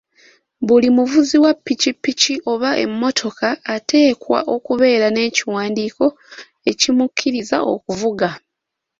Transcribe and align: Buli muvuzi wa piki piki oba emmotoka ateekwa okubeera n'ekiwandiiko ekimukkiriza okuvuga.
Buli 0.67 0.89
muvuzi 0.97 1.35
wa 1.43 1.51
piki 1.65 1.91
piki 2.03 2.33
oba 2.51 2.69
emmotoka 2.85 3.47
ateekwa 3.75 4.39
okubeera 4.55 5.07
n'ekiwandiiko 5.11 6.05
ekimukkiriza 6.71 7.57
okuvuga. 7.73 8.29